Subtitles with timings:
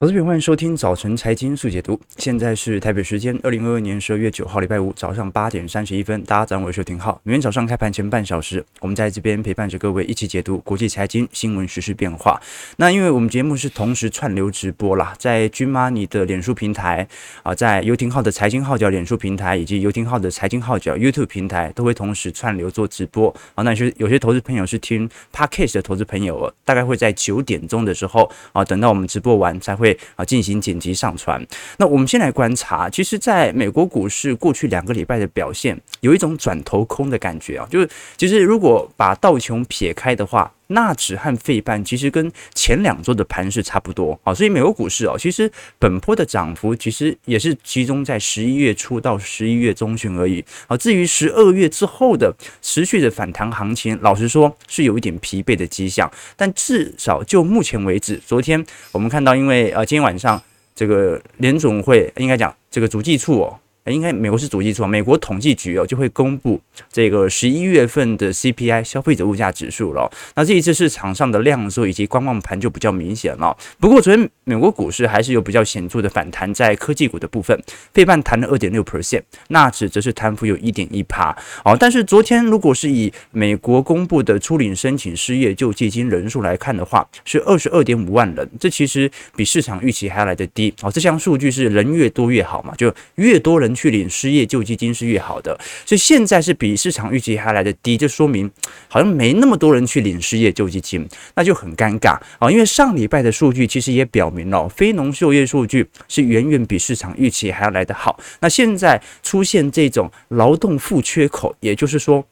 [0.00, 1.98] 投资朋友，欢迎收听早晨财经速解读。
[2.16, 6.20] 现在是台北时间二零二二年十二月九号，礼拜五早上八点三十一分。
[6.24, 7.18] 大家早上好，我是收听号。
[7.22, 12.38] 每天早上开盘前半小时，我们在这边陪伴着各位一起解读国际财经新闻、时事变化。
[12.76, 17.06] 那因为我们节目是同时串流直播啦，在君妈你的脸书平台
[17.44, 23.62] 啊，在游庭浩的财经号角脸书平台，以及游庭浩的财经号角 YouTube 平台，都会同时串流做直播啊。
[23.62, 29.83] 那些有些投资朋友是听 Podcast 的投资朋友，大概会在九点钟的时候啊，等到我们直播完才会
[30.14, 31.44] 啊进行紧急上传。
[31.78, 50.76] 那我们先来观察，其实在美国股市过去两个礼拜的表现，有一种转头空的感觉啊，就是其实如果把道琼撇开的话，纳指和费半其实跟前两周的盘势差不多啊，所以美国股市哦，其实本波的涨幅其实也是集中在十一月初到十一月中旬而已啊。
[50.76, 60.42] 至于十二月之后的持续的反弹行情，老实说是有一点疲惫的迹象，但至少就目前为止，昨天我们看到，因为呃今天晚上。
[60.76, 63.56] 这个联总会应该讲这个主计处哦。
[63.92, 66.58] 应该美国是主计处，美国统计局哦就会公布
[66.90, 70.10] 这个十一月份的 CPI 消费者物价指数了。
[70.34, 73.54] 那这一次市场上的量缩以及观望盘就比较明显了。
[73.78, 77.54] 不过昨天美国股市还是有比较显著的反弹，在科技股的部分，
[77.92, 81.36] 费半弹了二点六 percent，纳指则是弹幅有一点一趴。
[81.62, 90.72] 哦，但是昨天如果是以美国公布的初领申请失业救济金人数来看的话，是二十二点五万人，这其实比市场预期还要来得低。
[90.80, 93.73] 哦，这项数据是人越多越好嘛，就越多人。
[93.74, 98.50] 去领失业救济金是越好的，所以现在是比市场预期还来的低，就说明
[98.88, 102.50] 好像没那么多人去领失业救济金，那就很尴尬啊。
[102.50, 108.18] 因为上礼拜的数据其实也表明了，非农就业数据是远远比市场预期还要来得好。
[108.40, 112.24] 那现在出现这种劳动负缺口，也就是说。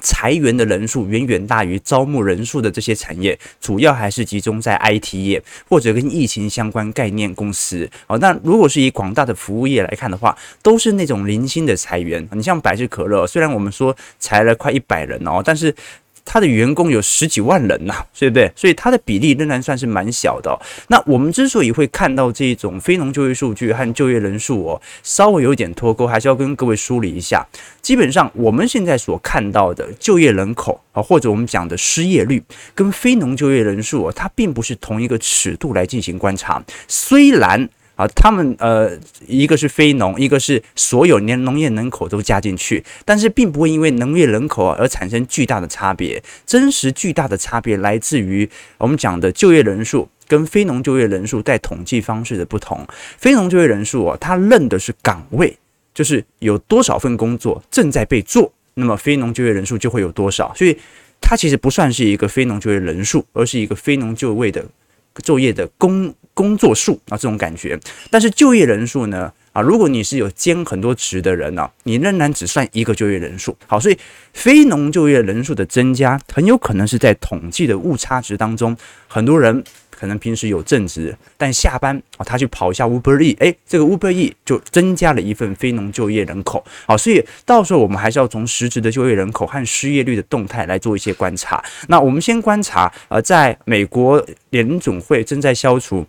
[0.00, 7.88] 裁员的人数远远大于招募人数的这些产业，主要还是集中在 IT 业或者跟疫情相关概念公司。
[8.06, 12.28] 哦，那如果是以广大的服务业来看的话，都是那种零星的裁员。
[12.32, 15.74] 你像百事可乐，虽然我们说裁了快一百人哦，但是。
[16.24, 18.50] 他的员工有十几万人呐、对不对？
[18.54, 20.56] 所以他的比例仍然算是蛮小的、
[20.88, 27.46] 那我们之所以会看到这种非农就业数据和就业人数哦，稍微有一点脱钩，还是要跟各位梳理一下。
[27.82, 32.42] 基本上我们现在所看到的就业人口啊，或者我们讲的失业率，
[32.74, 36.62] 跟非农就业人数哦，它并不是同一个尺度来进行观察。
[36.86, 37.68] 虽然。
[38.00, 46.22] 啊，他们呃，一个是非农，一个是所有连农业人口都加进去，但是并不会因为农业人口而产生巨大的差别。
[46.46, 52.86] 真实巨大的差别来自于我们讲的就业人数跟非农就业人数在统计方式的不同。
[53.18, 55.54] 非农就业人数啊，它认的是岗位，
[55.92, 60.50] 就是有多少份工作正在被做，那么非农就业人数就会有多少。
[60.54, 60.74] 所以
[61.20, 64.64] 它其实不算是一个非农就业人数，而是一个非农就业的
[65.22, 66.14] 就业的工。
[66.40, 67.78] 工作数啊，这种感觉，
[68.10, 69.30] 但是就业人数呢？
[69.52, 73.54] 啊，如果你是有兼很多职的人呢、你仍然只算一个就业人数。
[73.66, 73.98] 好，所以
[74.32, 78.74] 非农就业人数的增加，很有可能是在统计的误差值当中，
[79.06, 79.62] 很多人。
[79.90, 86.64] 可能平时有正职，但下班啊，他去跑一下 Uber E，哎，这个 Uber E 就增加了一份非农就业人口。
[86.86, 91.62] 好，所以到时候我们还是要从实质的就业人口和失业率的动态来做一些观察。
[91.88, 96.06] 那我们先观察，呃，在美国联总会正在消除。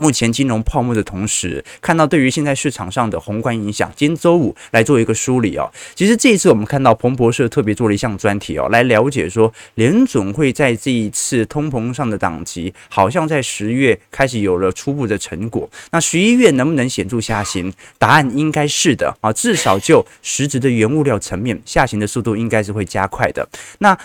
[0.00, 5.70] 目前金融泡沫的同时，看到对于现在市场上的宏观影响，今天周五来做一个梳理哦。
[5.94, 15.70] 其实这一次我们看到彭博社特别做了一项专题哦，来了解说联总会在这一次通膨上的档期，好像在十月开始有了初步的成果。
[15.92, 17.72] 那十一月能不能显著下行？
[17.96, 23.48] 答案应该是的啊，至少就实质的原物料层面，下行的速度应该是会加快的。
[23.78, 23.96] 那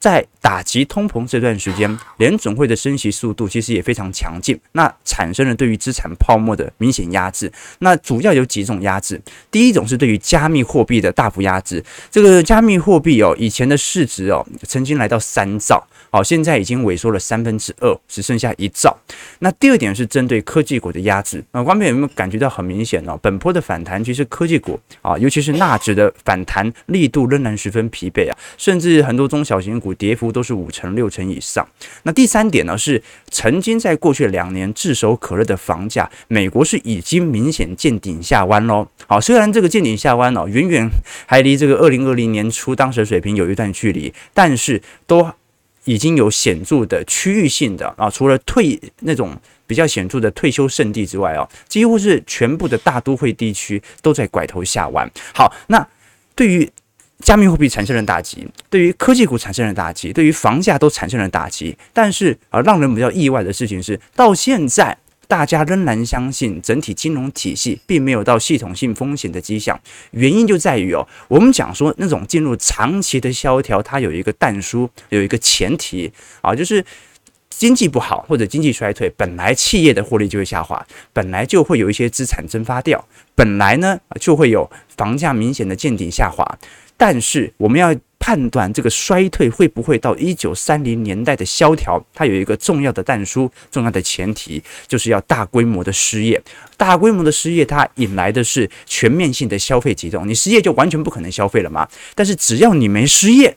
[0.00, 7.52] 在打击通膨这段时间，联准会的升息速度其实也非常强劲，那产生了对于资产泡沫的明显压制。
[7.80, 11.84] 那主要有几种压制，第一种是对于加密货币的大幅压制。
[12.10, 15.86] 这个加密货币哦，以前的市值哦，曾经来到三兆。
[16.12, 18.96] 好，现在已经萎缩了三分之二，只剩下一兆。
[19.38, 21.44] 那第二点是针对科技股的压制。
[21.52, 23.16] 那，观众有没有感觉到很明显呢？
[23.22, 31.66] 本波的反弹，其实科技股啊，尤其是纳指的反弹力度仍然十分疲惫啊，甚至很多中小型股跌幅都是五成、六成以上。
[32.04, 38.86] 那第三点呢，是曾经在过去两年炙手可热的房价，美国是已经明显见顶下弯喽。
[39.06, 40.88] 好，虽然这个见顶下弯哦，远远
[41.26, 45.30] 还离这个二零二零年初当时的水平有一段距离，但是都。
[45.84, 49.34] 已经有显著的区域性的啊，除了退那种
[49.66, 55.10] 比较显著的退休圣地之外啊，几乎是全部的大都会地区都在拐头下弯。
[55.34, 55.84] 好，那
[56.36, 56.70] 对于
[57.22, 61.76] 加密货币产生了打击，对于科技股产生了打击，对于房价都产生了打击。
[61.92, 64.96] 但是啊，让人比较意外的事情是，到现在
[65.28, 69.78] 大家仍然相信整体金融体系并没有到系统性风险的迹象。
[70.12, 76.84] 原因就在于哦，我们讲说那种进入长期的萧条，它有一个但书，有一个前提啊，就是。
[77.50, 80.82] 经济不好或者经济衰退，本来企业的获利就会下滑，
[81.12, 86.58] 本来就会有一些资产蒸发掉，本来呢就会有房价明显的见顶下滑。
[87.00, 96.38] 但是我们要判断这个衰退会不会到一九三零年代的萧条，它有一个重要的但书，重要的前提就是要大规模的失业。
[96.76, 100.28] 大规模的失业，它引来的是全面性的消费集中。
[100.28, 101.88] 你失业就完全不可能消费了嘛？
[102.14, 103.56] 但是只要你没失业。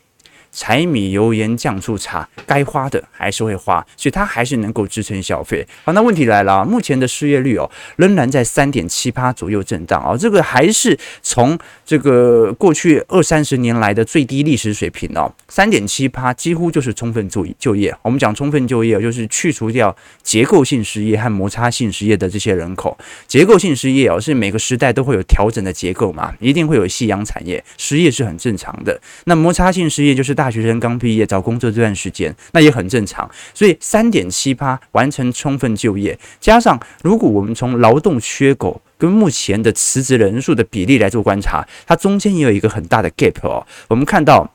[0.54, 5.68] 柴米油盐酱醋茶，该花的还是会花，所以它还是能够支撑消费。
[5.84, 17.94] 好，那问题来了，目前的失业率哦，仍然在三点七趴左右震荡啊，这个还是从这个过去二三十年来的最低历史水平哦，三点七趴几乎就是充分就就业。
[18.04, 22.96] 我们讲充分就业，就是去除掉结构性失业和摩擦性失业的这些人口。
[23.28, 29.02] 结构性失业哦，是每个时代都会有调整的结构嘛，一定会有夕阳产业，失业是很正常的。
[29.26, 30.43] 那摩擦性失业就是大。
[30.44, 33.30] 大学生刚毕业找工作这段时间，那也很正常。
[33.54, 43.66] 所以三点七八完成充分就业，加上如果我们从劳动缺口跟目前的辞职人数的比例来做观察，它中间也有一个很大的 gap 哦。
[43.88, 44.52] 我们看到。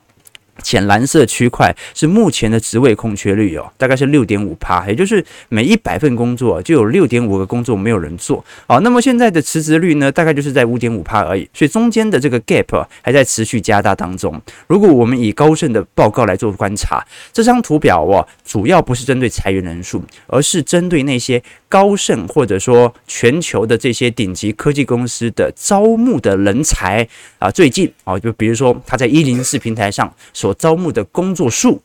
[0.61, 8.79] 浅蓝色区块是目前的职位空缺率哦，大概是六点五趴，也就是每一百份工作就有六点五个工作没有人做哦。
[8.81, 14.39] 那么现在的辞职率呢，大概就是在五点五趴而已，所以中间的这个 gap 还在持续加大当中。
[14.67, 27.07] 如果我们以高盛的报告来做观察，这张图表哦，主要不是针对裁员人数，而是针对那些高盛或者说全球的这些顶级科技公司的招募的人才
[27.37, 31.81] 啊，最近啊，就比如说他在一零四平台上所招募的工作数，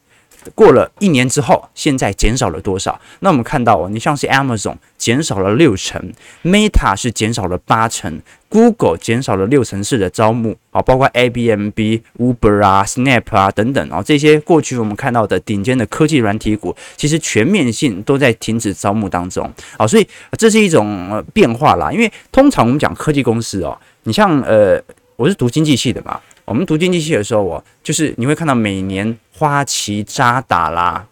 [0.54, 3.00] 过了一年之后，现在减少了多少？
[3.20, 6.12] 那我们看到哦，你像是 Amazon 减少了六成
[6.42, 20.06] ，Meta 是减少了八成，Google 减少了六成四的招募啊，包括 ABNB、Uber 啊、Snap 啊等等啊，这些过去我们看到的顶尖的科技软体股，其实全面性都在停止招募当中啊，所以
[20.38, 21.90] 这是一种变化啦。
[21.90, 24.80] 因为通常我们讲科技公司哦，你像呃，
[25.16, 26.20] 我是读经济系的嘛。
[26.46, 31.06] 我们读经济系的时候，我就是你会看到每年花旗、渣打啦，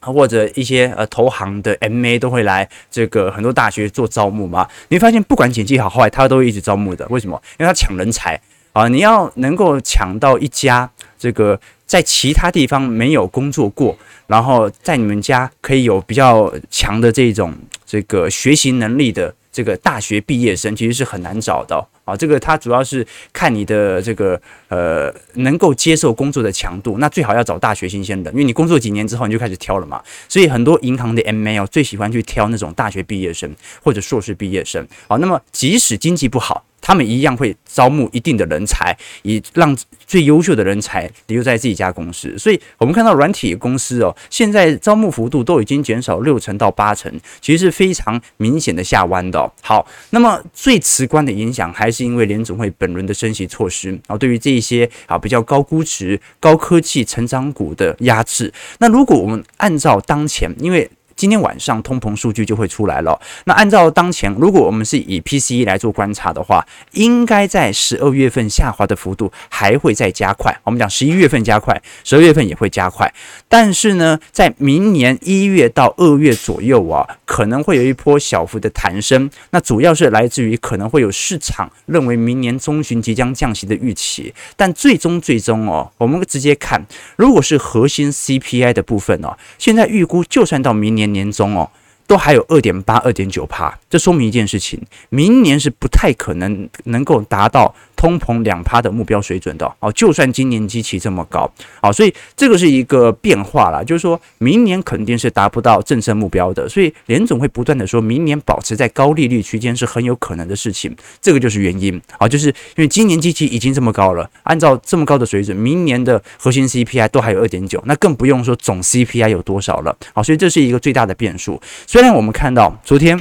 [0.00, 4.68] 或者一些呃投行的 MA 都会来这个很多大学做招募嘛。
[4.88, 7.04] 你会发现，不管景气好坏，他都会一直招募的。
[7.08, 7.40] 为什么？
[7.58, 8.40] 因为他抢人才
[8.72, 8.86] 啊！
[8.86, 10.88] 你要能够抢到一家
[11.18, 17.52] 这个在其他地方没有工作过，然后在你们家可以有比较强的这种
[17.84, 21.88] 这个学习能力的这个大学毕业生，其实是很难找到。
[22.10, 34.86] 啊，这个它主要是看你的这个呃能够接受工作的强度，那最好要找大学新鲜的，因为你工作几年之后你就开始挑了嘛，所以很多银行的 MA 最喜欢去挑那种大学毕业生或者硕士毕业生。
[35.08, 36.64] 好，那么即使经济不好。
[36.82, 42.36] 他们一样会招募一定的人才，以让最优秀的人才留在自己家公司。
[42.38, 49.52] 所以，我们看到软体公司哦，现在招募幅度都已经减少六成到八成，其实是非常明显的下弯的哦。
[49.60, 58.50] 好，那么最直观的影响还是是因为联总会本轮的升息措施啊，对于这一些啊比较高估值、高科技成长股的压制。
[58.78, 63.20] 那如果我们按照当前，因为今天晚上通膨数据就会出来了。
[63.44, 70.58] 那按照当前，如果我们是以 PCE 来做观察的话，应该在十二月份下滑的幅度还会再加快。
[70.64, 73.12] 我们讲十一月份加快，十二月份也会加快。
[73.50, 79.28] 但是呢，在明年一月到二月左右啊，可能会有一波小幅的弹升。
[79.50, 84.32] 那主要是来自于可能会有市场认为明年中旬即将降息的预期。
[84.56, 86.82] 但最终最终哦，我们直接看，
[87.16, 91.09] 如果是核心 CPI 的部分哦，现在预估就算到明年。
[91.12, 91.70] 年终哦，
[92.06, 97.74] 都还有二点八、二点九趴，这说明一件事情：明年是不太可能能够达到。
[98.00, 101.52] 通膨两趴的目标水准的哦，就算今年基期这么高，
[101.82, 121.60] 好，所以这个是一个变化啦，就是说明年肯定是达不到政策目标的，所以联总会不断的说明年保持在高利率区间是很有可能的事情，这个就是原因啊，就是因为今年基期已经这么高了，按照这么高的水准，明年的核心 CPI 都还有二点九，那更不用说总 CPI 有多少了，好，所以这是一个最大的变数。
[121.86, 123.20] 虽然我们看到昨天。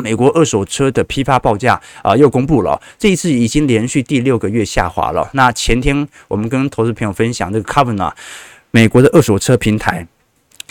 [0.00, 5.28] 美国二手车的批发报价啊，又公布了，这一次已经连续第六个月下滑了。
[5.34, 8.12] 那前天我们跟投资朋友分享这个 Carvana，
[8.70, 10.06] 美国的二手车平台。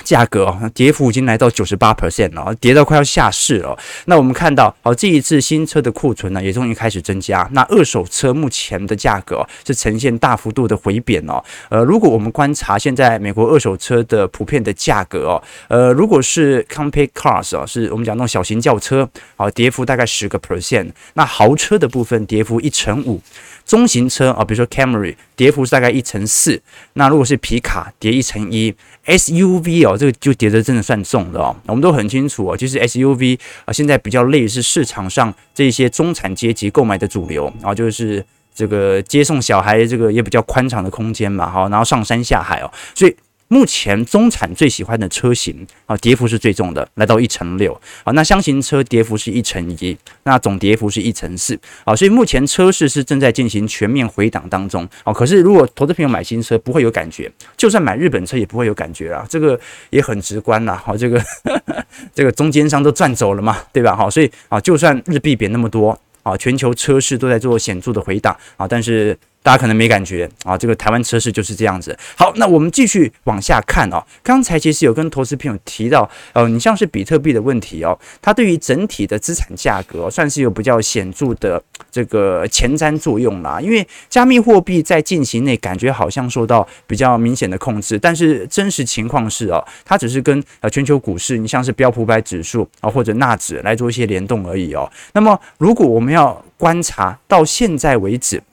[0.03, 3.77] 价格哦，跌幅已经来到九十八 percent 了，跌到快要下市了。
[4.05, 7.47] 那我们看到，哦，这一次新车的库存呢，也终于开始增加。
[7.53, 11.43] 那二手车目前的价格是呈现大幅度的回贬哦。
[11.69, 20.91] 呃，如果我们观察现在美国二手车的普遍的价格哦，呃，如果是 compact cars 啊，是我们讲那种小型轿车，啊，跌幅大概十个 percent。
[21.13, 23.21] 那豪车的部分跌幅一成五。
[23.65, 26.59] 中型车啊，比如说 Camry，跌幅是大概一成四。
[26.93, 28.73] 那如果是皮卡，跌一成一。
[29.05, 31.55] SUV 哦，哦这个就跌得真的算重的哦。
[31.67, 43.15] 我们都很清楚哦，其实 SUV 啊，现在比较累是市场上这些中产阶级购买的主流然后，就是这个接送小孩，这个也比较宽敞的空间嘛，好，然后上山下海哦，所以。
[43.49, 48.13] 目前中产最喜欢的车型啊，跌幅是最重的，来到一成六啊。
[48.13, 51.95] 那箱型车跌幅是一成一，那总跌幅是一成四啊。
[51.95, 55.11] 所以目前车市是正在进行全面回档当中啊。
[55.11, 59.25] 可是如果投资朋友买新车不会有感觉，就算买日本车也不会有感觉啊。
[59.27, 60.75] 这个也很直观啦。
[60.75, 61.19] 好，这个
[62.13, 63.95] 这个中间商都赚走了嘛，对吧？
[63.95, 69.17] 好，所以啊，就算日币贬那么多啊，全球车市都在做显著的回档啊，但是。
[69.41, 71.97] 大家可能没感觉啊，这个台湾车市就是这样子。
[72.17, 74.03] 好，那我们继续往下看哦。
[74.21, 83.61] 刚才其实有跟投资朋友提到，呃，你像是比特币的问题哦，它对于整体的资产价格算是有比较显著的这个前瞻作用啦。
[83.61, 94.91] 因为加密货币在近期内感觉好像受到比较明显的控制，但是真实情况是哦，它只是跟呃全球股市，你像是标普百指数啊或者纳指来做一些联动而已哦。
[95.13, 98.43] 那么如果我们要观察到现在为止。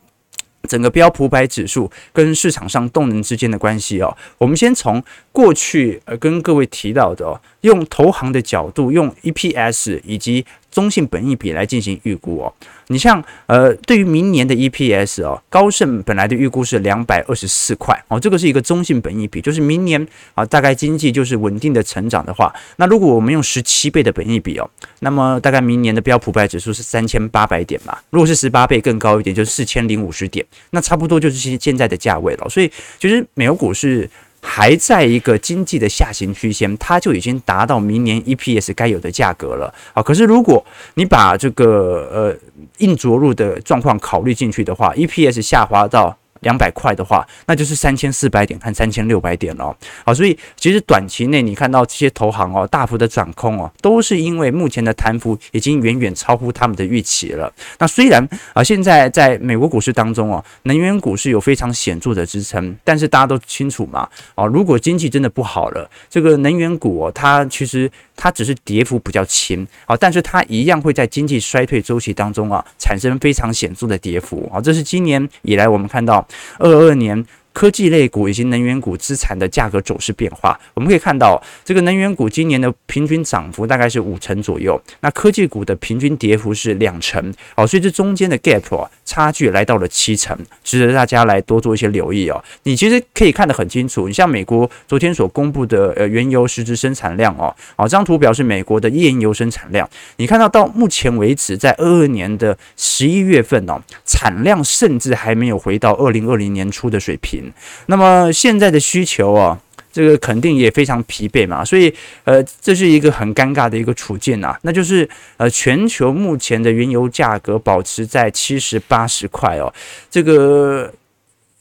[0.66, 10.44] 整个标普百指数跟市场上动能之间的关系哦，我们先从过去呃跟各位提到的哦，用投行的角度，用 EPS 以及
[10.76, 12.52] 中性本益比来进行预估哦。
[12.88, 24.68] 你像呃，对于明年的 EPS 哦，高盛本来的预估是两百二十四块哦，这个是一个中性本益比，就是明年啊，大概经济就是稳定的成长的话，那如果我们用十七倍的本益比哦，
[25.00, 32.46] 那么大概明年的标普百指数是三千八百点嘛，如果是十八倍更高一点，就是四千零五十点，那差不多就是现现在的价位了。
[32.50, 34.10] 所以其实美国股市。
[34.46, 40.02] 还在一个经济的下行区间，它就已经达到明年 EPS 该有的价格了啊。
[40.02, 42.36] 可是如果你把这个呃
[42.78, 46.16] 硬着陆的状况考虑进去的话，EPS 下滑到。
[46.46, 49.74] 两百块的话，那就是三千四百点和三千六百点哦。
[50.04, 57.52] 好，所以其实短期内你看到这些投行哦，大幅的转空哦，都是因为目前的弹幅已经远远超乎他们的预期了。
[57.80, 58.24] 那虽然
[58.54, 74.60] 啊，现在在美国股市当中哦，能源股是有非常显著的支撑，但是大家都清楚嘛，哦，如果经济真的不好了，这个能源股哦，它其实它只是跌幅比较轻啊，但是它一样会在经济衰退周期当中啊，产生非常显著的跌幅啊。
[74.60, 76.24] 这是今年以来我们看到。
[76.58, 77.26] 二二年。
[77.56, 92.44] 科技类股以及能源股资产的价格走势变化，我们可以看到，这个能源股今年的平均涨幅大概是五成左右，那科技股的平均跌幅是两成，哦，所以这中间的 gap 啊，差距来到了七成，值得大家来多做一些留意哦。
[92.64, 107.45] 你其实可以看得很清楚，你像美国昨天所公布的呃原油实质生产量哦，哦，这张图表示美国的页岩油生产量，你看到到目前为止，在二二年的十一月份哦，产量甚至还没有回到二零二零年初的水平。
[107.86, 109.58] 那么现在的需求啊，
[109.92, 111.92] 这个肯定也非常疲惫嘛，所以
[112.24, 119.72] 呃，这是一个很尴尬的一个处境啊，那就是呃，全球目前的原油价格保持在七十八十块哦，
[120.10, 120.92] 这个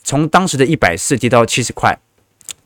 [0.04, 1.98] 从当时的一百四跌到七十块，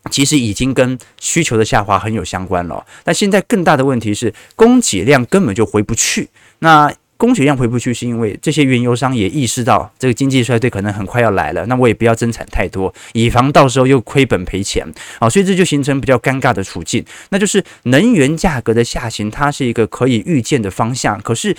[0.09, 2.85] 其实已经跟需求的下滑很有相关了。
[3.05, 6.93] 那现在更大的问题是供给量根本就回不去，那。
[7.19, 21.53] 供血量回不去，是因为这些原油商也意识到这个经济衰退可能很快要来了，那我也不要增产太多，以防到时候又亏本赔钱啊，所以这就形成比较尴尬的处境，那就是能源价格的下行，它是一个可以预见的方向，可是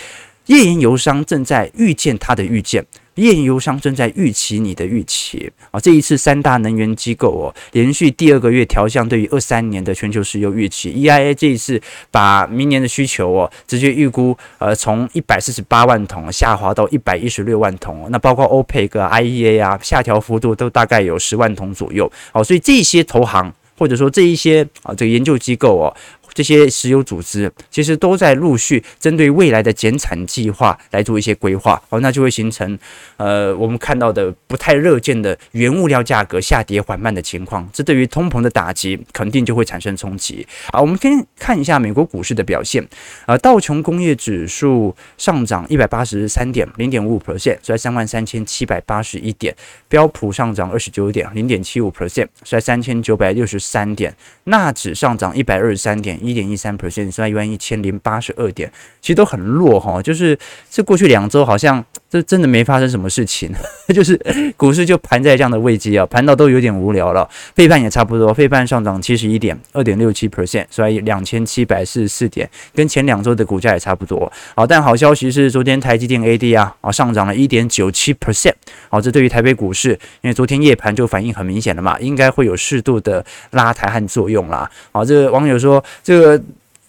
[0.47, 2.87] 页岩油商正在预见它的预见。
[3.17, 5.81] 炼油商正在预期你的预期啊！
[5.81, 10.93] 这一次三大能源机构哦，连续第二个月调降对于二三年的全球石油预期。
[10.93, 18.07] EIA 这一次把明年的需求哦，直接预估呃从一百四十八万桶下滑到一百一十六万桶。
[18.11, 22.11] 那包括 OPEC、IEA 啊，下调幅度都大概有十万桶左右。
[22.33, 25.95] 好，所以这些投行或者说这一些啊这个研究机构哦。
[26.41, 31.79] 这些石油组织，其实都在陆续针对未来的减产计划来做一些规划。
[31.91, 32.79] 哦，那就会形成
[33.19, 37.69] 呃我们看到的不太热见的原物料价格下跌缓慢的情况。
[37.75, 40.47] 这对于通膨的打击肯定就会产生冲击。
[40.73, 42.83] 好，我们先看一下美国股市的表现。
[43.27, 49.55] 呃，道琼工业指数上涨一百八十三点，零点五五 percent，在三万三千七百八十一点。
[49.91, 54.17] 标普上涨二十九点，零点七五 percent，在三千九百六十三点。
[54.45, 58.71] 纳指上涨一百二十三点，一一点一三 percent，在一万一千零八十二点。
[59.01, 60.39] 其实都很弱哈，就是
[60.71, 63.49] 这过去两周好像这真的没发生什么事情，
[63.95, 64.21] 就是
[64.57, 67.29] 股市就盘在这样的位置啊，盘到都有点无聊了。
[67.55, 74.31] 费半也差不多，费半上涨七十一点，二点六七 percent，所以两千七百四十四点，跟前两周的股价也差不多。
[74.57, 78.55] 好，但好消息是，昨天台积电 AD 啊啊上涨了一点九七 percent。
[78.89, 79.91] 好，这对于台北股市，
[80.23, 84.69] 因为昨天夜盘就反应很明显了嘛，应该会有适度的拉抬和作用啦。
[84.91, 86.43] 好，这个网友说这个。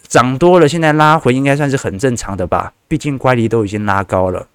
[0.07, 2.73] 涨多了，现在拉回应该算是很正常的吧？
[2.89, 4.45] 毕竟乖离都已经拉高了，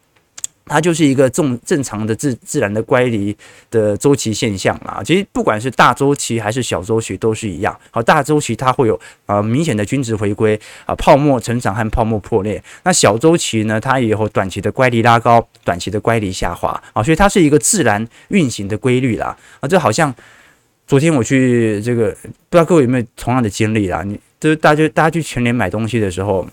[0.66, 3.36] 它就是一个正正常的自自然的乖离
[3.70, 5.00] 的周期现象啦。
[5.04, 7.78] 其实不管是大周期还是小周期都是一样。
[7.90, 12.62] 好，大周期它会有啊明显的均值回归啊泡沫成长和泡沫破裂。
[12.82, 19.36] 那小周期呢，它也有短期的乖离拉高，短期的乖离下滑啊，所以它是一个自然运行的规律啦。
[19.60, 20.14] 啊，这好像
[20.86, 22.10] 昨天我去这个，
[22.48, 24.02] 不知道各位有没有同样的经历啦？
[24.02, 24.18] 你。
[24.38, 26.46] 就是大家大家去全联买东西的时候，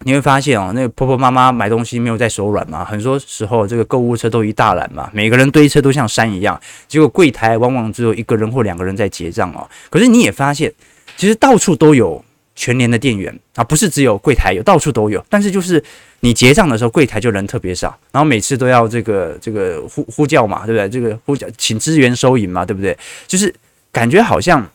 [0.00, 9.66] 你会发现哦，那个婆婆妈妈买东西没有在手软嘛，很多时候这个购物车都一大篮嘛，每个人堆车都像山一样，结果柜台往往只有一个人或两个人在结账哦。
[9.88, 10.72] 可是你也发现，
[11.16, 12.22] 其实到处都有
[12.54, 15.24] 全年的店员啊，不是只有柜台有，到处都有。
[15.30, 15.82] 但是就是
[16.20, 20.88] 你结账的时候，柜台就人特别少，然后每次都要这个这个呼呼叫嘛，对不对？
[20.88, 22.96] 这个呼叫请支援收银嘛，对不对？
[23.26, 23.54] 就是
[23.90, 24.68] 感觉好像。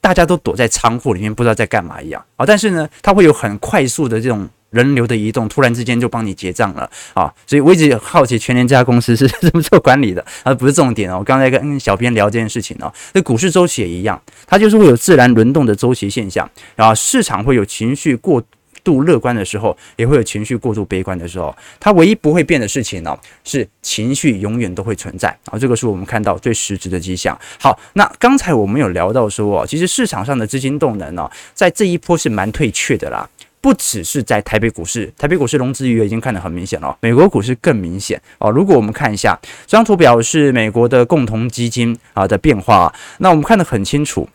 [0.00, 2.46] 大家都躲在仓库里面，不知道在干嘛一样啊！
[2.46, 7.32] 但是呢，它会有很快速的这种人流的移动，突然之间就帮你结账了啊！
[7.46, 10.54] 所以我一直好奇全联这家公司是 怎么做管理的啊？
[10.54, 11.18] 不是重点哦。
[11.18, 18.42] 我刚才跟小编聊这件事情哦，那股市周期也一样，它就是会有自然轮动的周期现象，然后市场会有情绪过
[18.86, 21.52] 度乐观的时候，也会有情绪过度悲观的时候。
[21.80, 25.58] 它唯一不会变的事情呢、是情绪永远都会存在啊。
[25.58, 27.36] 这个是我们看到最实质的迹象。
[27.58, 33.28] 好，那刚才我们有聊到说哦，其实市场上的资金动能呢、在这一波是蛮退却的啦。
[33.58, 38.48] 不只是在台北股市，台北股市融资余额已经看得很明显了，美国股市更明显哦。
[38.48, 44.28] 如果我们看一下这张图表，是美国的共同基金啊的变化，那我们看得很清楚。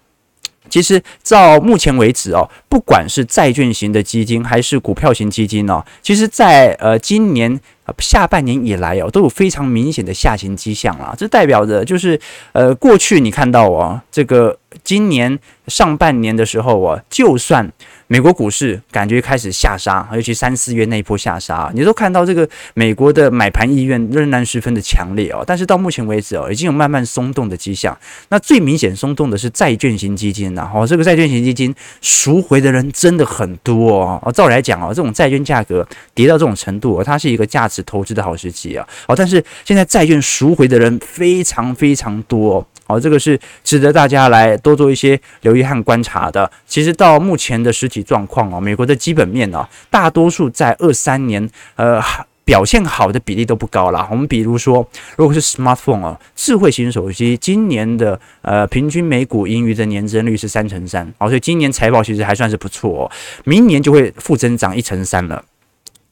[0.70, 11.13] 其实到目前为止哦，不管是债券型的基金还是股票型基金哦，其实在呃今年啊下半年以来哦，都有非常明显的下行迹象啦。
[11.17, 12.20] 这代表着就是
[12.54, 17.70] 呃过去你看到哦，这个今年上半年的时候哦，就算
[18.08, 25.44] 美国股市感觉开始下杀，尤其三四月那一波下杀，你都看到这个美国的买盘意愿仍然十分的强烈哦。
[25.46, 27.98] 但是到目前为止哦，已经有慢慢松动的迹象。
[28.30, 34.20] 那最明显松动的是债券型基金呐，哦，这个债券型基金赎回的人真的很多哦。
[34.24, 38.88] 哦，照理来讲哦，这种债券价格跌到这种程度，它是一个价值投资的好时机啊。
[39.07, 42.65] 哦，但是现在债券赎回的人非常非常多。
[42.88, 46.51] 哦，这个是值得大家来多做一些留意和观察的。
[46.67, 52.01] 其实到目前的实体状况哦，美国的基本面哦，大多数在二三年呃
[52.43, 54.05] 表现好的比例都不高啦。
[54.12, 63.12] 我们比如说，如果是 smartphone 哦，智慧型手机，今年的呃平均每股盈余的年增率是三成三，哦，所以今年财报其实还算是不错哦。
[63.45, 65.41] 明年就会负增长一成三了，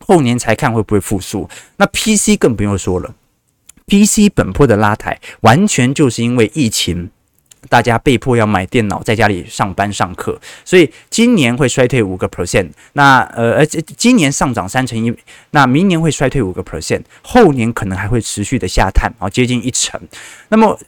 [0.09, 1.47] 后年才看会不会复苏。
[1.77, 3.13] 那 PC 更不用说了。
[3.85, 7.11] PC 本波的拉抬，完全就是因为疫情，
[7.69, 12.71] 大家被迫要买电脑，在家里上班上课，所以今年会衰退五个 percent。
[12.93, 15.15] 那呃，而且今年上涨三成一，
[15.51, 20.01] 那明年会衰退五个 percent，后年可能还会持续的下探啊，接近一成。
[20.49, 20.79] 那么。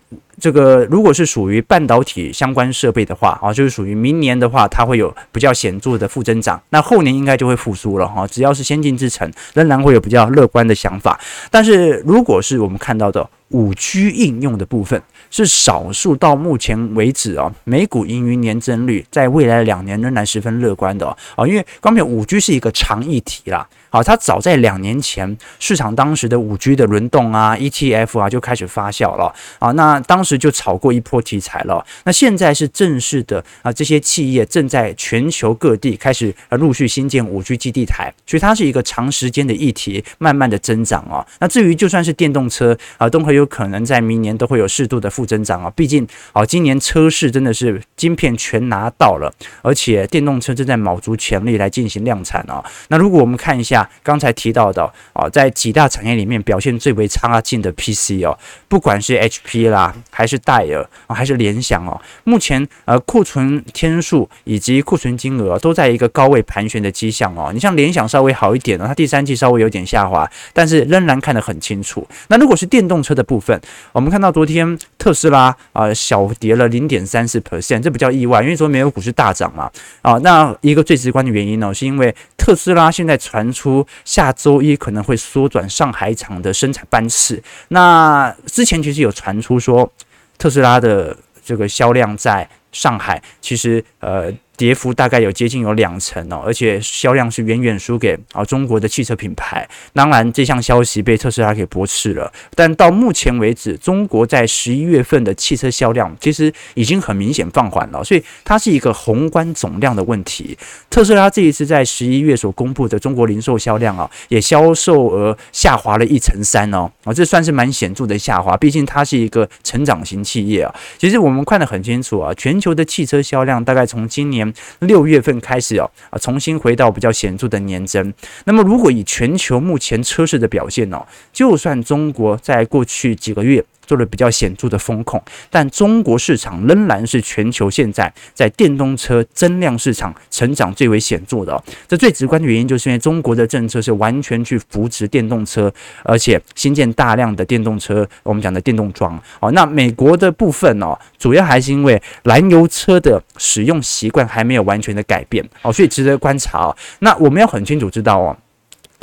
[0.41, 6.59] 这个如果是属于半导体相关设备的话，啊，就是属于明年的话，它会有比较显著的负增长。
[6.69, 8.25] 那后年应该就会复苏了，哈。
[8.25, 11.19] 只要是先进制程，仍然会有比较乐观的想法。
[11.51, 14.99] 但是如果是我们看到的五 G 应用的部分，
[15.29, 21.45] 是少数到目前为止啊，美股盈余年增率在未来两年仍然十分乐观的啊。
[21.45, 23.67] 因为光片五 G 是一个长议题啦。
[23.91, 29.71] 好，它早在两年前，市场当时的五 G 的轮动啊，ETF 啊就开始发酵了啊。
[29.73, 31.85] 那当时就炒过一波题材了。
[32.05, 41.27] 那现在是正式的啊，这些企业正在全球各地开始啊陆续新建五 G 基地台，所以它是一个长时间的议题，慢慢的增长啊。
[41.39, 45.69] 那至于就算是电动车啊，东和优有可能在明年都会有适度的负增长啊。
[45.75, 52.63] 毕竟啊，今年车市真的是晶片全拿到了，而且电动车正在卯足全力来进行量产啊。
[52.89, 67.51] 那如果我们看一下刚才提到的啊，在几大产业里面表现最为差劲的 PC 哦，不管是 HP 啦，还是戴尔，还是联想哦，目前呃库存天数以及库存金额都在一个高位盘旋的迹象哦。
[67.53, 72.07] 你像联想稍微好一点哦，它第三季稍微有点下滑，但是仍然看得很清楚。
[72.27, 73.59] 那如果是电动车的部分，
[73.91, 79.69] 我们看到昨天特斯拉啊、小跌了零点三四 percent，这比较意外，因为说美国股市大涨嘛
[80.01, 80.13] 啊。
[80.23, 83.70] 那一个最直观的原因呢，是因为特斯拉现在传出
[84.05, 87.41] 下周一可能会缩短上海厂的生产班次。
[87.69, 89.91] 那之前其实有传出说
[90.37, 94.31] 特斯拉的这个销量在上海其实呃。
[94.61, 99.67] 跌幅大概有接近有两成哦，而且销量是远远输给啊中国的汽车品牌。
[99.91, 102.31] 当然，这项消息被特斯拉给驳斥了。
[102.53, 110.55] 但到目前为止，中国在十一月份的汽车销量其实已经很明显放缓了，所以它是一个宏观总量的问题。
[110.91, 118.55] 特斯拉这一次在十一月所公布的中国零售销量啊，也销售额下滑了一成三哦，啊，这算是蛮显著的下滑。
[118.55, 120.71] 毕竟它是一个成长型企业啊。
[120.99, 124.50] 其实我们看得很清楚啊，全球的汽车销量大概从今年。
[124.79, 128.13] 六月份开始哦，啊，重新回到比较显著的年增。
[128.45, 133.63] 那么，如果以全球目前车市的表现哦，就算中国在过去几个月。
[133.91, 141.61] 做了比较显著的风控，但中国市场仍然是全球现在在电动车增量市场成长最为显著的。
[141.89, 145.69] 这最直观的原因就是因为中国的政策是完全去扶持电动车，
[146.05, 149.21] 而且新建大量的电动车，我们讲的电动桩。
[149.41, 155.45] 哦，那美国的部分哦，主要还是因为燃油车的使用习惯还没有完全的改变。
[155.63, 156.77] 哦，所以值得观察哦。
[156.99, 158.37] 那我们要很清楚知道哦。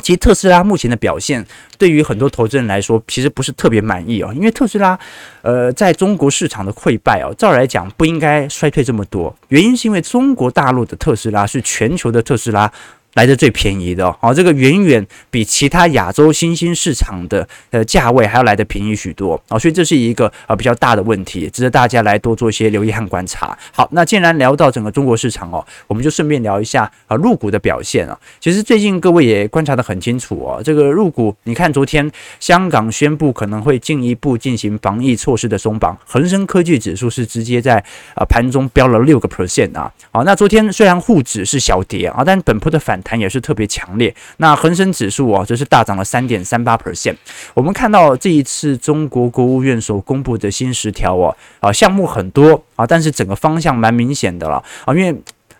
[0.02, 1.44] 其实特斯拉目前的表现，
[1.76, 4.32] 对于很多投资人来说，其实不是特别满意哦。
[4.34, 4.98] 因为特斯拉，
[5.42, 9.34] 呃，在中国市场的溃败哦，照来讲不应该衰退这么多。
[9.48, 12.72] 原因是因为中国大陆的特斯拉是全球的特斯拉。
[13.18, 23.58] 来的最便宜的哦，这个远远比其他亚洲新兴市场的呃价位还要来的便宜许多啊，所以这是一个呃比较大的问题，值得大家来多做一些留意和观察。
[23.72, 28.16] 好，那既然聊到整个中国市场哦，我们就顺便聊一下啊入股的表现啊。
[28.38, 37.82] 其实最近各位也观察得很清楚哦，这个入股，你看昨天香港宣布可能会进一步进行防疫措施的松绑，恒生科技指数是直接在
[38.14, 39.92] 啊盘中飙了六个 percent 啊。
[40.12, 47.16] 好，那昨天虽然沪指是小跌啊，但本波的反弹弹也是特别强烈，那恒生指数啊，则是大涨了三点三八 percent。
[47.54, 55.16] 我们看到这一次中国国务院所公布的新十条哦，啊项目很多啊，但是整个方向蛮明显的了啊，因为。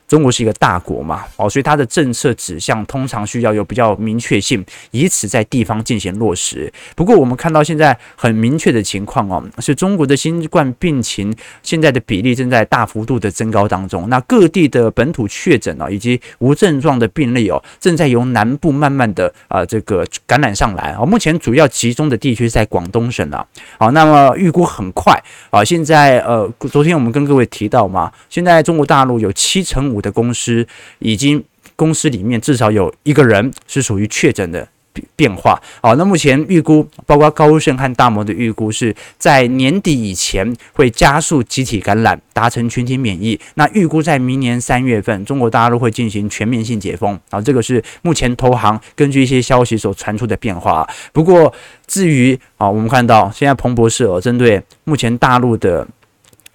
[0.08, 6.72] 中国是一个大国嘛，哦，所以它的政策指向通常需要有比较明确性，以此在地方进行落实。
[6.96, 14.08] 不过我们看到现在很明确的情况哦，是中国的新冠病情现在的比例正在大幅度的增高当中。
[14.08, 21.04] 那各地的本土确诊啊，以及无症状的病例哦，正在由南部慢慢的啊这个感染上来啊。
[21.04, 23.46] 目前主要集中的地区在广东省啊，
[23.78, 29.97] 好，那么预估很快啊，现在呃，昨天我们跟各位提到嘛，现在中国大陆有七成五。
[30.00, 30.66] 的公司
[30.98, 31.42] 已经，
[31.76, 34.66] 公司里面至少有一个人是属于确诊的
[35.14, 35.61] 变化。
[35.80, 43.38] 好，那目前预估，包括高盛和大摩的预估，是在年底以前会加速集体感染，达成群体免疫。
[43.54, 47.18] 那预估在明年三月份，中国大陆会进行全面性解封。
[47.30, 50.88] 啊，这个是目前投行根据一些消息所传出的变化。
[51.12, 51.52] 不过，
[51.87, 55.87] 至于啊，我们看到现在彭博社针对目前大陆的。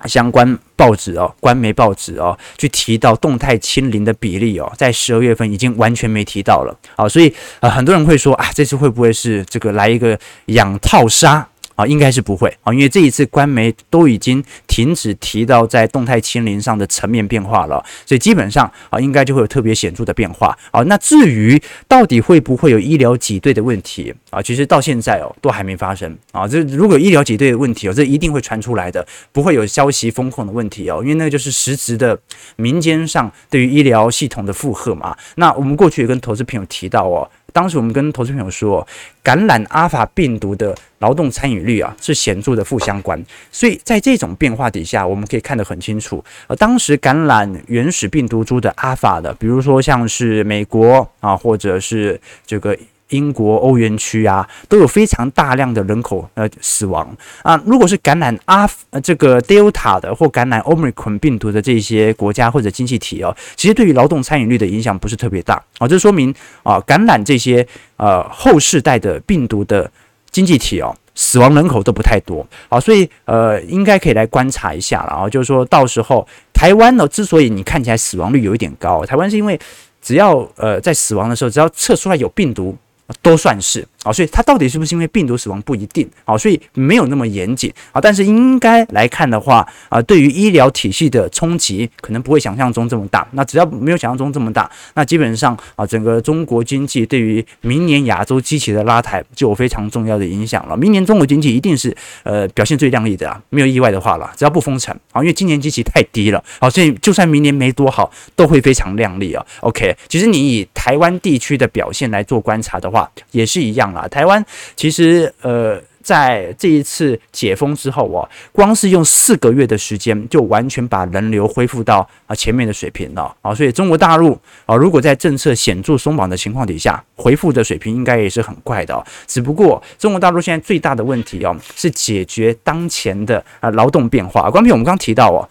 [0.06, 6.78] 相关报纸哦，官媒报纸哦，去提到动态清零的比例哦，在十二月份已经完全没提到了。
[6.96, 11.48] 好，所以呃，很多人会说啊，这次会不会是这个来一个养套杀？
[11.76, 20.82] 啊，应该是不会啊，因为这一次官媒都已经停止提到在动态清零上的层面变化了，所以基本上啊，应该就会有特别显著的变化啊。
[20.84, 26.48] 那至于到底会不会有医疗挤兑的问题啊，其实到现在哦都还没发生啊。
[26.48, 32.18] 这如果医疗挤兑的问题哦，这一定会传出来的，不会有消息风控的问题哦，因为那个就是实质的
[32.56, 35.16] 民间上对于医疗系统的负荷嘛。
[35.36, 37.30] 那我们过去也跟投资朋友提到哦。
[37.54, 38.86] 当时我们跟投资朋友说，
[39.24, 46.22] 感染阿法病毒的劳动参与率啊是显著的负相关，所以在这种变化底下，我们可以看得很清楚。
[46.48, 52.78] 呃当时感染原始病毒株的阿法的，比如说像是美国啊，或者是这个。
[53.14, 57.62] 英国、欧元区啊，都有非常大量的人口呃死亡啊。
[57.66, 58.68] 如果是感染阿
[59.04, 65.88] 这个 Delta 的或感染 Omicron 病毒的这些国家或者经济体哦，其实对于劳动参与率的影响不是特别大啊。
[65.88, 67.66] 这说明啊，感染这些
[67.98, 69.90] 呃后世代的病毒的
[70.32, 79.60] 经济体哦，死亡人口都不太多，好，所以呃，应该可以来观察一下了啊，就是说到时候台湾呢，之所以你看起来死亡率有一点高，台湾是因为
[80.02, 82.76] 只要呃在死亡的时候，只要测出来有病毒。
[83.22, 83.88] 都算是。
[84.04, 88.00] 啊，所以它到底是不是因为病毒死亡不一定啊，所以没有那么严谨啊。
[88.00, 93.28] 但是应该来看的话啊，对于医疗体系的冲击可能不会想象中这么大。
[93.32, 100.76] 那只要没有想象中这么大，那基本上啊，整个中国经济对于明年亚洲机器的拉抬就有非常重要的影响了。
[100.76, 109.46] 明年中国经济一定是呃表现最亮丽的啊，没有意外的话了，只要不封城啊，因为今年机器太低了啊，所以就算明年没多好，都会非常亮丽啊。
[109.62, 114.08] OK，其实你以台湾地区的表现来做观察的话，也是一样啦。
[114.08, 114.44] 台湾
[114.76, 123.56] 其实呃，在这一次解封之后哦，光是用四个月的时间，就完全把人流恢复到啊前面的水平了啊。
[123.56, 129.02] 所以中国大陆啊，如果在政策显著松绑的情况底下，恢复的水平应该也是很快的。
[129.28, 134.50] 只不过中国大陆现在最大的问题哦，是解决当前的啊劳动变化。
[134.50, 135.48] 关平我们刚提到哦，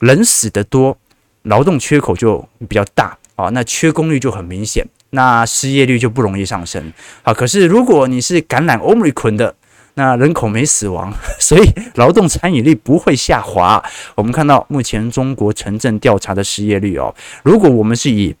[0.00, 0.96] 人死得多，
[1.42, 4.84] 劳动缺口就比较大啊，那缺工率就很明显。
[5.14, 7.32] 那失业率就不容易上升好。
[7.32, 9.54] 可是如果你是感染 Omicron 的，
[9.94, 13.82] 那人口没死亡， 所以劳动参与率不会下滑。
[14.16, 18.34] 我们看到目前中国城镇调查的失业率哦，如果我们是以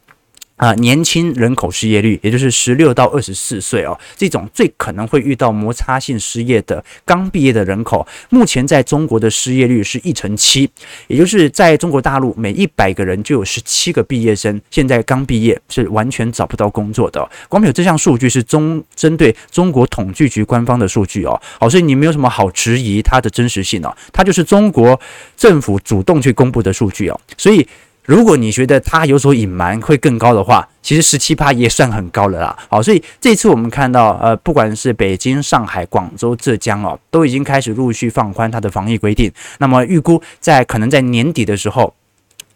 [0.64, 10.66] 啊，年轻人口失业率，也就是十六到二十四岁哦，这种最可能会遇到摩擦性失业的刚毕业的人口，目前在中国的失业率是一成七，
[11.06, 17.28] 也就是在中国大陆每一百个人就有十七个毕业生，现在刚毕业是完全找不到工作的。
[17.50, 24.98] 光有这项数据是中针对中国统计局官方的数据哦，好，所以你没有什么好质疑它的真实性哦，它就是中国
[25.36, 27.68] 政府主动去公布的数据哦，所以。
[28.04, 32.56] 如果你觉得它有所隐瞒会更高的话，其实十七趴也算很高了啦。
[32.68, 39.32] 好，所以这次我们看到，呃，不管是北京、上海、广州、浙江哦，都已经开始陆续放宽它的防疫规定。
[39.58, 41.94] 那么预估在可能在年底的时候，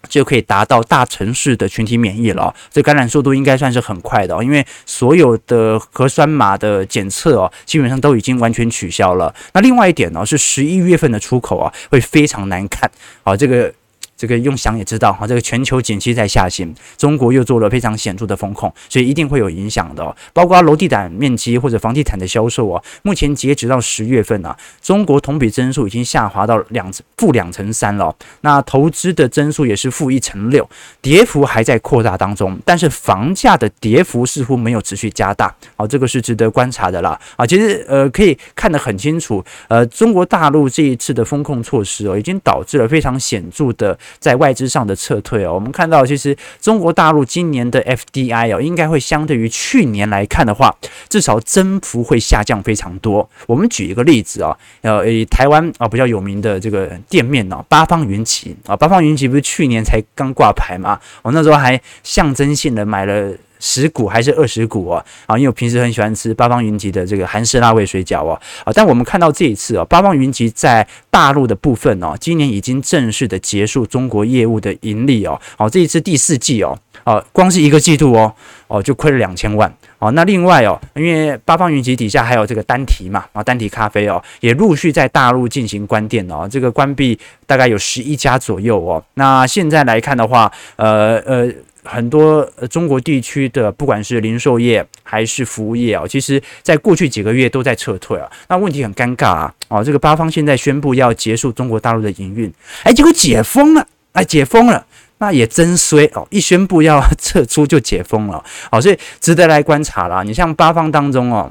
[0.07, 2.55] 就可以达到大城市的群体免疫了。
[2.71, 9.35] 这感染速度应该算是很快的，因为所有的核酸码的检测哦，基本上都已经完全取消了。
[9.55, 12.91] 那另外一点呢，是十一月份的出口啊，会非常难看。
[13.25, 13.73] 好，这个。
[14.19, 20.15] 这个用想也知道哈，这个全球景气在下行，中国又做了非常显著的风控，所以一定会有影响的。
[20.33, 28.13] 包括楼地板面积或者房地产的销售啊，目前截止到十月份啊，中国同比增速已经下滑到两负两成三了。
[28.41, 30.69] 那投资的增速也是负一成六，
[31.01, 35.55] 跌幅还在扩大当中，但是房价的跌幅似乎没有持续加大。
[35.77, 37.17] 好，这个是值得观察的啦。
[37.37, 43.97] 啊，其实呃可以看得很清楚，呃，中国大陆这一次的风控措施哦，已经导致了非常显著的。
[44.19, 50.75] 在外资上的撤退哦，我们看到其实中国大陆今年的 FDI 哦，应该会相对于去年来看的话，
[51.09, 53.29] 至少增幅会下降非常多。
[53.47, 60.99] 我们举一个例子啊，呃，以台湾啊比较有名的这个店面呢，八方云集啊，八方云集不是去年才刚挂牌嘛？
[61.23, 63.33] 我那时候还象征性的买了。
[63.61, 78.33] 十股还是二十股哦，啊，因为我平时很喜欢吃八方云集的这个韩式辣味水饺哦，啊，但我们看到这一次哦，八方云集在大陆的部分哦，今年已经正式的结束中国业务的盈利哦，好，这一次第四季哦，啊，光是一个季度哦，
[78.69, 79.73] 哦，就亏了两千万。
[80.01, 87.19] 哦，那另外哦，因为八方云集底下还有这个丹提嘛，啊，丹提咖啡哦，也陆续在大陆进行关店哦，这个关闭
[87.49, 91.53] 大概有十一家左右哦，那现在来看的话，呃呃。
[91.91, 98.31] 很多中国地区的不管是零售业还是服务业啊，其实在过去几个月都在撤退啊。
[98.49, 99.55] 那问题很尴尬啊！
[99.69, 104.85] 哦，这个八方现在宣布要结束中国大陆的营运，哎，结果解封了，哎，解封了，
[105.17, 106.27] 那也真衰哦！
[106.31, 110.23] 一宣布要撤出就解封了，好，所以值得来观察啦。
[110.23, 111.51] 你像八方当中哦。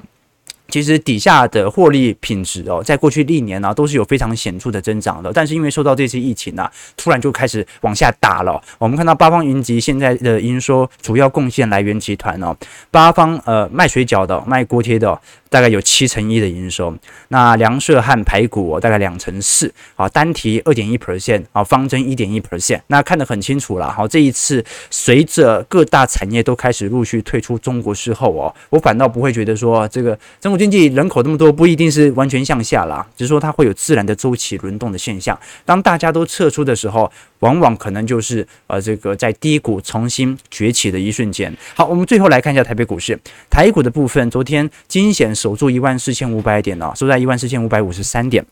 [0.69, 5.32] 其实底下的获利品质哦，在过去历年呢、都是有非常显著的增长的。
[5.34, 8.62] 但是因为受到这次疫情啊，突然就开始往下打了。
[8.77, 12.56] 我们看到八方云集现在的营收主要贡献来源集团哦，
[12.91, 15.19] 八方呃卖水饺的、卖锅贴的。
[15.49, 16.95] 大概有七成一的营收，
[17.29, 37.12] 那粮食和排骨、哦、大概两成四，啊，单提二点一 percent，啊，方针一点一 percent，那看得很清楚了，好，这一次随着各大产业都开始陆续退出中国之后哦，我反倒不会觉得说这个中国经济人口这么多不一定是完全向下啦，只是说它会有自然的周期轮动的现象，当大家都撤出的时候。
[37.41, 41.55] 往往可能就是呃，这个在低谷重新崛起的一瞬间。
[41.75, 43.15] 好，我们最后来看一下台北股市，
[43.47, 48.43] 台股的部分，昨天惊险守住一万四千五百点了，收在一万四千五百五十三点。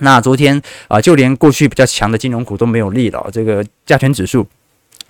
[0.00, 4.46] 那昨天啊、就连过去比较强的金融股都没有力了，这个价权指数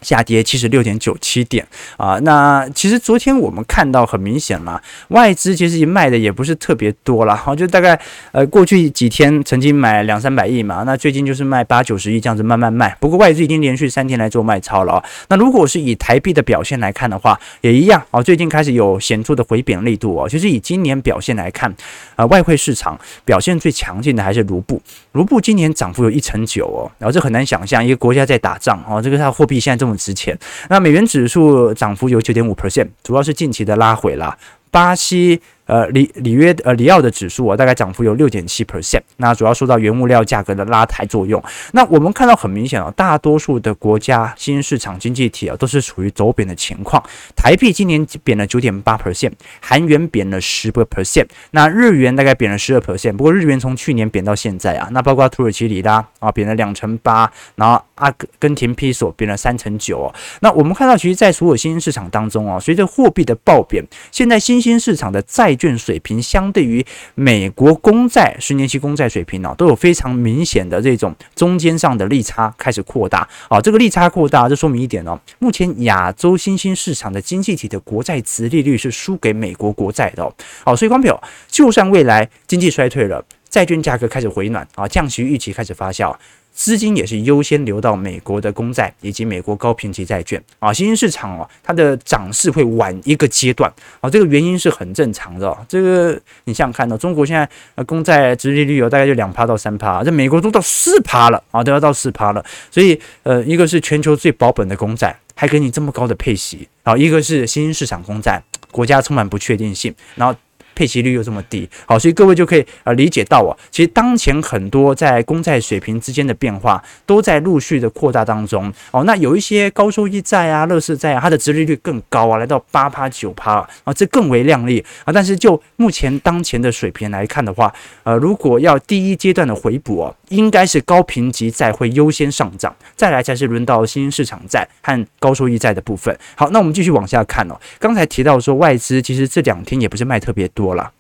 [0.03, 7.99] 下跌七十六点九七点啊，那其实昨天我们看到很明显嘛，外资其实卖的也不是特别多了，好，就大概
[8.33, 15.05] 呃过去几天曾经买两三百亿嘛，那最近就是卖八九十亿这样子慢慢卖，不过外资已经连续三天来做卖超了啊。
[15.29, 20.29] 那如果是以台币的表现来看的话，也一样哦，最近开始有显著的回贬力度哦。
[20.29, 21.75] 其实以今年表现来看，
[22.15, 24.81] 啊，外汇市场表现最强劲的还是卢布，
[25.13, 34.37] 卢布今年涨幅有一成九哦，然后这很难想象一个国家在打仗哦，这个它货币现在这么值钱，那美元指数涨幅有九点五 percent，主要是近期的拉回了。
[34.71, 35.41] 巴西。
[35.69, 41.41] 呃，里里约呃里奥的指数啊，大概涨幅有六点七 percent，那主要受到原物料价格的拉抬作用。
[41.73, 47.03] 那我们看到很明显啊，大多数的国家新兴市场经济体啊，都是处于走贬的情况。
[47.37, 53.13] 台币今年贬了九点八 percent，韩元贬了十个 percent，那日元大概贬了十二 percent。
[53.13, 60.15] 不过日元从去年贬到现在啊，那包括土耳其里拉啊，贬了两成八，然后阿根廷比索贬了三成九哦。
[60.41, 66.83] 那我们看到，其实，在所有新兴市场当中啊，随着货币的暴贬，现在新兴市场的债券水平相对于
[67.15, 73.61] 美国公债十年期公债水平呢，都有非常明显的这种中间上的利差开始扩大啊。
[73.61, 80.33] 这个利差扩大，这说明一点哦，目前亚洲新兴市场的经济体的国债殖利率是输给美国国债的哦。
[80.65, 86.15] 好，所以光表，就算未来经济衰退了，债券价格开始回暖啊，降息预期开始发酵。
[86.59, 95.57] 资金也是优先流到美国的公债以及美国高评级债券啊，新兴市场哦，它的涨势会晚一个阶段啊，这个原因是很正常的。
[95.69, 102.45] 这个你想想看呢，中国现在公债殖利率有大概就两趴到三趴，这美国都到四趴了啊，都要到四趴了。
[102.73, 108.43] 所以呃，一个是全球最保本的公债，还给你这么高的配息啊，一个是新兴市场公债，
[108.73, 110.37] 国家充满不确定性，然后。
[110.79, 119.03] 配息率又这么低，好，所以各位就可以呃理解到啊，其实当前很多在公债水平之间的变化都在陆续的扩大当中哦。
[119.03, 125.13] 那有一些高收益债啊、乐视债啊，它的殖利率更高啊，来到八趴九趴啊，这更为亮丽啊。
[125.13, 136.17] 但是就目前当前的水平来看的话，呃，如果要第一阶段的回补哦，应该是高评级债会优先上涨，再来才是轮到新兴市场债和高收益债的部分。
[136.37, 137.59] 好，那我们继续往下看哦。
[137.81, 140.68] 刚才提到说外资其实这两天也不是卖特别多。
[140.69, 140.91] 多了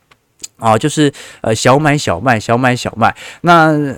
[0.56, 3.14] 啊，就是呃小买小卖，小买小卖。
[3.42, 3.94] 那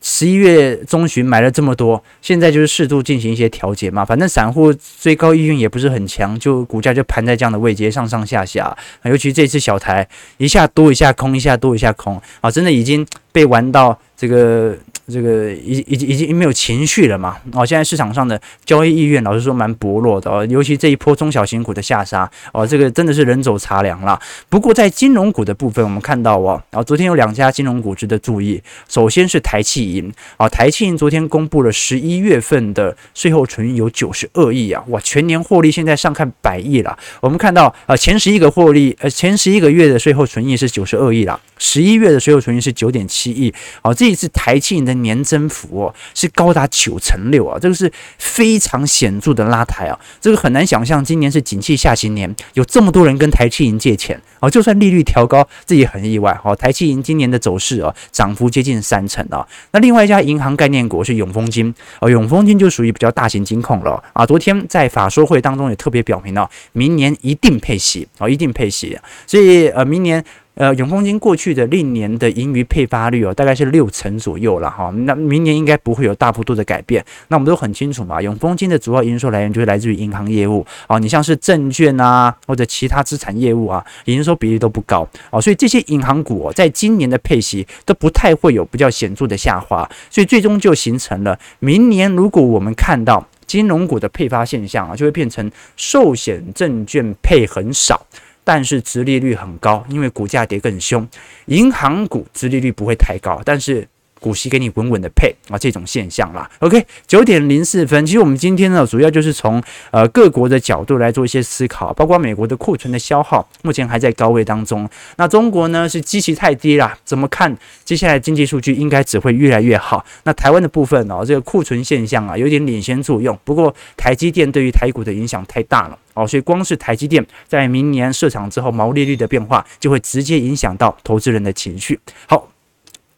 [0.00, 4.04] 十一月中旬买了这么多，现在就是适度进行一些调节嘛。
[4.04, 8.76] 反正散户最高意愿也不是很强，就股价就盘在这样的位阶上上下下。
[9.02, 14.76] 尤其这次小台一下多一下空，一下多一下空啊，真的已经被玩到这个。
[15.10, 17.36] 这个已已经已经没有情绪了嘛？
[17.52, 20.46] 哦，现在市场上的交易意愿，老实说蛮薄弱的哦。
[20.46, 24.18] 尤其这一波中小型股的下杀哦，这个真的是人走茶凉了。
[24.48, 28.62] 不过在金融股的部分，我们看到哦，然后昨天有两家金融股值得注意。
[28.88, 36.96] 首先是台企银啊，台企银昨天公布了十一月份的税后纯益有九十二亿啊，哇，全年获利现在上看百亿了。
[37.20, 43.52] 我们看到呃前十一个获利呃前十一个月的税后存益是九十二亿了，十一月的税后存益是九点七亿。
[43.82, 56.54] 好，这一次台企银的年增幅哦是高达九成六啊，这个是非常显著的拉抬啊，这个很难想象，今年是景气下行年，有这么多人跟台企银借钱啊，就算利率调高，这也很意外哦。
[56.54, 59.46] 台企银今年的走势啊，涨幅接近三成啊。
[59.72, 64.26] 那另外一家银行概念股是永丰金哦，永丰金就属于比较大型金控了啊。
[64.26, 70.24] 昨天在法说会当中也特别表明了，明年一定配息啊，一定配息，所以呃，明年。
[70.60, 74.90] 呃，永丰金过去的历年的盈余配发率哦，大概是六成左右了哈。
[74.90, 77.02] 那明年应该不会有大幅度的改变。
[77.28, 80.98] 那我们都很清楚嘛，永丰金的主要营收来源就是来自于银行业务啊。
[80.98, 85.40] 你像是证券啊，或者其他资产业务啊，营收比例都不高啊。
[85.40, 89.90] 所以这些银行股哦，在今年的配息都不太会有比较显著的下滑。
[90.10, 98.06] 所以最终就形成了，明年如果我们看到金融股的配发现象啊，就会变成寿险证券配很少。
[98.52, 101.06] 但是殖利率很高，因为股价跌更凶。
[101.44, 103.86] 银行股殖利率不会太高，但是
[104.20, 106.48] 股息给你稳稳的配啊，这种现象啦。
[106.60, 114.88] OK，九点零四分，其实我们今天呢，主要就是从呃各国的角度来做一些思考，包括美国的库存的消耗目前还在高位当中。
[115.16, 120.04] 那中国呢是基期太低啦，怎么看接下来经济数据应该只会越来越好。
[120.24, 125.98] 那台湾的部分哦，这个库存现象啊有点领先作用，不过台积电对于台股的影响太大了。
[126.12, 131.98] 哦，所以光是台积电在明年设厂之后，毛利率的变化就会直接影响到投资人的情绪。
[132.26, 132.48] 好，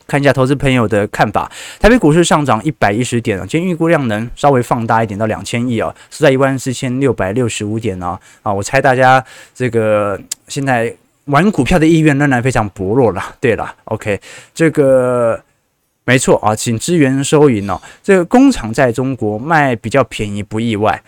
[0.07, 1.51] 看一下投资朋友的看法。
[1.81, 8.19] 台北股市上涨一百一十点啊，今天预估量能稍微放大一点到两千亿啊，是在一万四千六百六十五点呢。
[8.43, 10.95] 啊，我猜大家这个现在
[11.27, 13.37] 玩股票的意愿仍然非常薄弱了。
[13.41, 14.21] 对了，OK，
[14.55, 15.41] 这个。
[16.05, 17.81] 没错啊，请支援收银哦。
[18.03, 21.01] 这个工厂在中国卖比较便宜，不意外。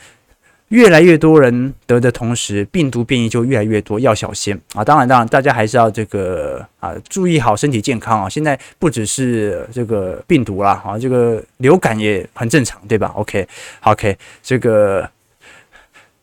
[0.68, 4.82] 越来越多人得的同时，病毒变异就越来越多，要小心啊！
[4.82, 8.28] 当然，当然，大家还是要这个啊，注意好身体健康啊！
[8.28, 15.08] 现在不只是这个病毒啦，啊，这个流感也很正常，对吧？OK，OK，这个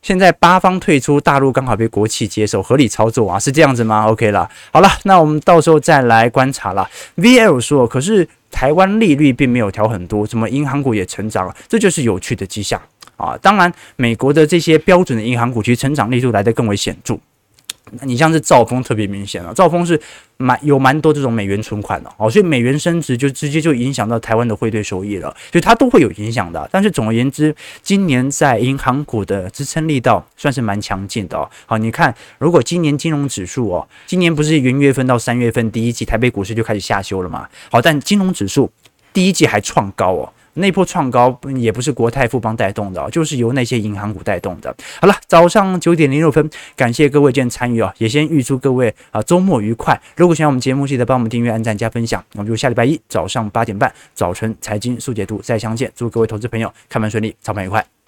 [0.01, 6.89] 现在八方退出，大陆刚好被国企接手，合理操作啊，是这样子吗？OK 了，好了，那我们到时候再来观察了。
[7.15, 11.55] VL 说，可是台湾利率并没有调很多，怎么银行股也成长了？
[11.69, 12.81] 这就是有趣的迹象。
[13.21, 17.17] 啊，当然，美国的这些标准的银行股其实成长力度来得更为显著。
[18.03, 19.99] 你像是兆丰特别明显了，兆丰是
[20.37, 26.69] 蛮有蛮多这种美元存款的哦，所以美元升值就直接就影响到台湾的汇兑收益了，所以它都会有影响的。
[26.71, 27.53] 但是总而言之，
[27.83, 31.49] 今年在银行股的支撑力道算是蛮强劲的哦。
[31.65, 37.49] 好，你看，如果今年金融指数哦，今年不是元月份到三月份第一季台北股市就开始下修了嘛？
[37.69, 38.71] 好，但金融指数
[39.11, 40.31] 第一季还创高哦。
[40.53, 44.75] 那波创高也不是国泰富邦带动的，就是由那些银行股带动的。
[44.99, 49.99] 好了，早上九点零六分，感谢各位今天参与啊，也先预祝各位啊周末愉快。
[50.15, 52.23] 如果喜欢我们节目，记得帮我们订阅、按赞、加分享。
[52.33, 55.91] 我们就下礼拜一早上八点半早晨财经速解读再相见。
[55.95, 58.00] 祝各位投资朋友开门顺利，操盘愉快。